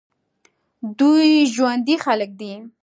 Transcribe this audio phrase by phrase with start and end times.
[0.99, 2.53] دوی ژوندي خلک دي.